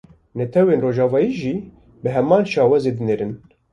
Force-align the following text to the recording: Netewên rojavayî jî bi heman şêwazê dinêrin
Netewên 0.37 0.81
rojavayî 0.85 1.31
jî 1.41 1.55
bi 2.01 2.09
heman 2.15 2.43
şêwazê 2.53 2.91
dinêrin 2.97 3.33